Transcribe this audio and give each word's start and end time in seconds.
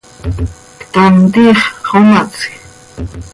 Ctam, 0.79 1.15
tiix 1.33 1.59
xomatsj. 1.89 2.41